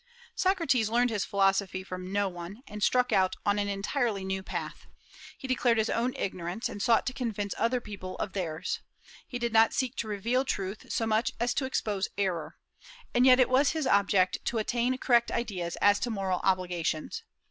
[0.33, 4.87] Socrates learned his philosophy from no one, and struck out an entirely new path.
[5.37, 8.79] He declared his own ignorance, and sought to convince other people of theirs.
[9.27, 12.57] He did not seek to reveal truth so much as to expose error.
[13.13, 17.21] And yet it was his object to attain correct ideas as to moral obligations.